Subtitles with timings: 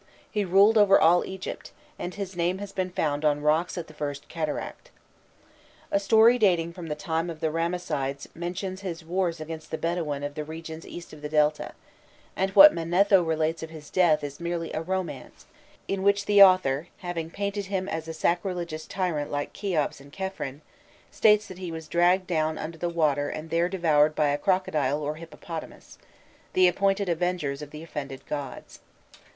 [0.31, 3.93] He ruled over all Egypt, and his name has been found on rocks at the
[3.93, 4.89] first cataract.
[5.91, 10.23] A story dating from the time of the Ramessides mentions his wars against the Bedouin
[10.23, 11.73] of the regions east of the Delta;
[12.35, 15.45] and what Manetho relates of his death is merely a romance,
[15.87, 20.61] in which the author, having painted him as a sacrilegious tyrant like Kheops and Khephren,
[21.11, 24.99] states that he was dragged down under the water and there devoured by a crocodile
[25.03, 25.99] or hippopotamus,
[26.53, 28.79] the appointed avengers of the offended gods.